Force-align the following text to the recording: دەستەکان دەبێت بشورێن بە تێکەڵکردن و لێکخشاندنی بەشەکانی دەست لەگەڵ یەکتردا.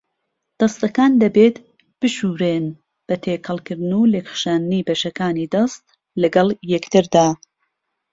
دەستەکان 0.59 1.11
دەبێت 1.23 1.55
بشورێن 1.99 2.65
بە 3.07 3.15
تێکەڵکردن 3.23 3.93
و 3.97 4.09
لێکخشاندنی 4.13 4.85
بەشەکانی 4.87 5.51
دەست 5.53 5.83
لەگەڵ 6.21 6.47
یەکتردا. 6.73 7.27